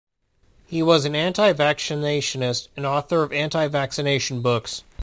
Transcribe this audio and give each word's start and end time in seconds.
He 0.65 0.81
was 0.81 1.05
an 1.05 1.15
anti-vaccinationist 1.15 2.69
and 2.75 2.87
author 2.87 3.21
of 3.21 3.31
anti-vaccination 3.31 4.41
books. 4.41 4.81